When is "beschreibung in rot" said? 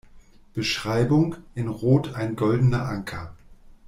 0.55-2.15